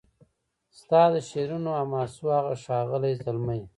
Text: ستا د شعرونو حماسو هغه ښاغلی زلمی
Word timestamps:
ستا 0.79 1.01
د 1.13 1.15
شعرونو 1.29 1.69
حماسو 1.79 2.23
هغه 2.37 2.53
ښاغلی 2.63 3.13
زلمی 3.23 3.61